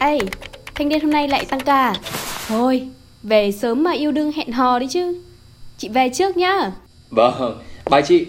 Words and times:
Ê, 0.00 0.18
thanh 0.74 0.88
niên 0.88 1.00
hôm 1.00 1.10
nay 1.10 1.28
lại 1.28 1.44
tăng 1.44 1.60
ca 1.60 1.74
à? 1.74 1.94
Thôi, 2.48 2.88
về 3.22 3.52
sớm 3.52 3.82
mà 3.84 3.92
yêu 3.92 4.12
đương 4.12 4.32
hẹn 4.32 4.52
hò 4.52 4.78
đi 4.78 4.86
chứ. 4.90 5.20
Chị 5.78 5.88
về 5.88 6.08
trước 6.14 6.36
nhá. 6.36 6.72
Vâng, 7.10 7.58
bye 7.90 8.02
chị. 8.02 8.26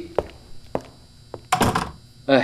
Ê, 2.27 2.41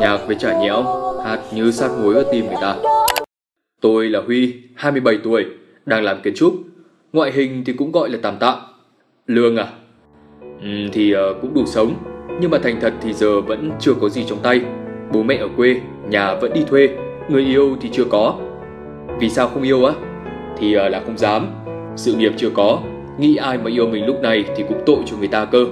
nhạc 0.00 0.18
với 0.26 0.36
chả 0.36 0.60
nhẽo 0.60 0.82
Hát 1.24 1.40
như 1.54 1.70
sát 1.70 1.90
muối 2.02 2.14
ở 2.14 2.24
tim 2.32 2.46
người 2.46 2.56
ta. 2.60 2.76
Tôi 3.80 4.08
là 4.08 4.20
Huy, 4.26 4.54
27 4.74 5.18
tuổi 5.24 5.46
Đang 5.86 6.02
làm 6.02 6.20
kiến 6.22 6.34
trúc. 6.36 6.54
Ngoại 7.12 7.32
hình 7.32 7.62
thì 7.66 7.72
cũng 7.72 7.92
gọi 7.92 8.10
là 8.10 8.18
tạm 8.22 8.36
tạm 8.40 8.58
Lương 9.26 9.56
à? 9.56 9.66
Ừ, 10.40 10.68
Thì 10.92 11.14
uh, 11.14 11.36
cũng 11.42 11.54
đủ 11.54 11.66
sống. 11.66 11.94
Nhưng 12.40 12.50
mà 12.50 12.58
thành 12.58 12.80
thật 12.80 12.92
thì 13.00 13.12
giờ 13.12 13.40
vẫn 13.40 13.70
chưa 13.80 13.94
có 14.00 14.08
gì 14.08 14.24
trong 14.28 14.38
tay. 14.42 14.60
Bố 15.12 15.22
mẹ 15.22 15.36
ở 15.36 15.48
quê, 15.56 15.80
nhà 16.08 16.34
vẫn 16.34 16.52
đi 16.52 16.64
thuê. 16.68 16.88
Người 17.28 17.44
yêu 17.44 17.76
thì 17.80 17.88
chưa 17.92 18.04
có. 18.04 18.34
Vì 19.20 19.30
sao 19.30 19.48
không 19.48 19.62
yêu 19.62 19.84
á? 19.84 19.94
Thì 20.58 20.76
uh, 20.76 20.92
là 20.92 21.02
không 21.06 21.18
dám. 21.18 21.46
Sự 21.96 22.14
nghiệp 22.14 22.32
chưa 22.36 22.50
có. 22.54 22.80
Nghĩ 23.18 23.36
ai 23.36 23.58
mà 23.58 23.70
yêu 23.70 23.86
mình 23.86 24.06
lúc 24.06 24.20
này 24.22 24.44
thì 24.56 24.64
cũng 24.68 24.82
tội 24.86 24.98
cho 25.06 25.16
người 25.16 25.28
ta 25.28 25.44
cơ. 25.44 25.66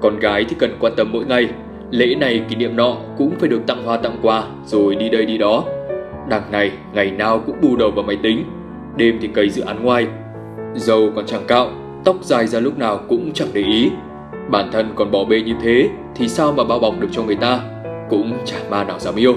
Con 0.00 0.18
gái 0.18 0.44
thì 0.48 0.56
cần 0.58 0.76
quan 0.80 0.92
tâm 0.96 1.12
mỗi 1.12 1.24
ngày. 1.24 1.48
Lễ 1.90 2.14
này, 2.14 2.42
kỷ 2.48 2.56
niệm 2.56 2.76
nọ 2.76 2.96
cũng 3.18 3.32
phải 3.38 3.48
được 3.48 3.60
tặng 3.66 3.84
hoa 3.84 3.96
tặng 3.96 4.16
quà, 4.22 4.44
Rồi 4.64 4.94
đi 4.94 5.08
đây 5.08 5.26
đi 5.26 5.38
đó. 5.38 5.64
Đằng 6.28 6.52
này, 6.52 6.72
ngày 6.92 7.10
nào 7.10 7.42
cũng 7.46 7.56
bù 7.62 7.76
đầu 7.76 7.90
vào 7.90 8.04
máy 8.04 8.16
tính. 8.22 8.44
Đêm 8.96 9.18
thì 9.20 9.28
cày 9.28 9.48
dự 9.48 9.62
án 9.62 9.84
ngoài. 9.84 10.06
Dầu 10.74 11.10
còn 11.16 11.26
chẳng 11.26 11.46
cạo, 11.46 11.70
Tóc 12.04 12.16
dài 12.22 12.46
ra 12.46 12.60
lúc 12.60 12.78
nào 12.78 13.00
cũng 13.08 13.32
chẳng 13.32 13.48
để 13.52 13.62
ý. 13.62 13.90
Bản 14.50 14.68
thân 14.72 14.92
còn 14.94 15.10
bỏ 15.10 15.24
bê 15.24 15.42
như 15.42 15.54
thế, 15.62 15.88
Thì 16.14 16.28
sao 16.28 16.52
mà 16.52 16.64
bao 16.64 16.78
bọc 16.78 17.00
được 17.00 17.08
cho 17.12 17.22
người 17.22 17.36
ta? 17.36 17.60
Cũng 18.10 18.32
chả 18.44 18.56
ma 18.70 18.84
nào 18.84 18.98
dám 18.98 19.14
yêu. 19.16 19.36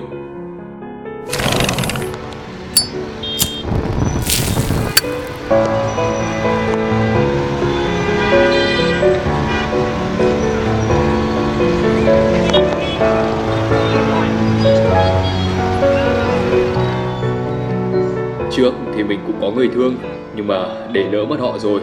Trước 18.51 18.73
thì 18.95 19.03
mình 19.03 19.19
cũng 19.27 19.35
có 19.41 19.51
người 19.51 19.69
thương, 19.73 19.95
Nhưng 20.35 20.47
mà 20.47 20.65
để 20.91 21.03
lỡ 21.11 21.25
mất 21.25 21.39
họ 21.39 21.57
rồi, 21.59 21.81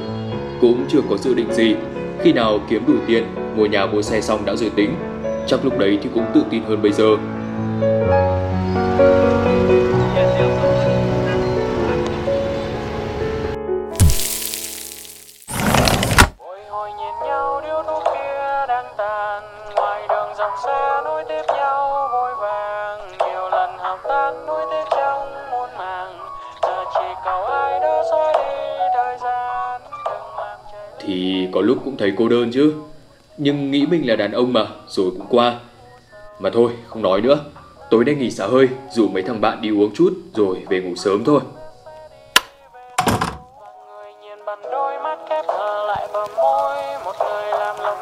Cũng 0.61 0.84
chưa 0.88 1.00
có 1.11 1.16
dự 1.16 1.34
định 1.34 1.52
gì. 1.52 1.74
Khi 2.22 2.33
nào 2.33 2.61
kiếm 2.69 2.83
đủ 2.86 2.94
tiền, 3.06 3.24
Mua 3.56 3.66
nhà 3.66 3.86
mua 3.86 4.02
xe 4.02 4.20
xong 4.20 4.44
đã 4.44 4.56
rồi 4.56 4.70
tính. 4.77 4.91
Chắc 5.46 5.64
lúc 5.64 5.78
đấy 5.78 5.98
thì 6.02 6.11
cũng 6.14 6.24
tự 6.34 6.42
tin 6.50 6.62
hơn 6.62 6.83
bây 6.83 6.92
giờ. 6.92 7.16
thì 31.08 31.48
có 31.52 31.61
lúc 31.61 31.79
cũng 31.85 31.96
thấy 31.96 32.13
cô 32.19 32.29
đơn 32.29 32.51
chứ. 32.52 32.74
Nhưng 33.36 33.70
nghĩ 33.70 33.86
mình 33.86 34.08
là 34.08 34.17
đàn 34.17 34.33
ông 34.33 34.52
mà, 34.52 34.67
rồi 34.89 35.11
cũng 35.11 35.27
qua. 35.30 35.55
Mà 36.39 36.51
thôi, 36.51 36.70
không 36.89 37.02
nói 37.02 37.20
nữa. 37.20 37.39
Tối 37.91 38.05
nay 38.05 38.14
nghỉ 38.14 38.30
xả 38.30 38.46
hơi, 38.46 38.69
rủ 38.91 39.08
mấy 39.08 39.23
thằng 39.23 39.41
bạn 39.41 39.63
đi 39.63 39.70
uống 39.70 39.95
chút 39.95 40.13
rồi 40.35 40.57
về 40.68 40.80
ngủ 40.80 40.95
sớm 40.95 41.24
thôi. 41.24 41.41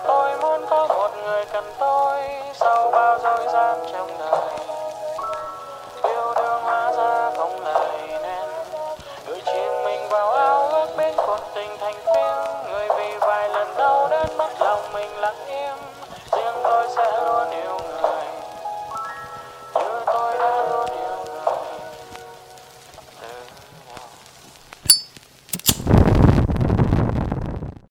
Tôi 0.07 0.39
muốn 0.41 0.61
có 0.71 0.87
một 0.89 1.11
người 1.25 1.45
cần 1.53 1.65
tôi 1.81 2.21
sau 2.55 2.91
bao 2.91 3.19
dối 3.23 3.47
gian 3.53 3.79
trong 3.93 4.09
đời 4.19 4.66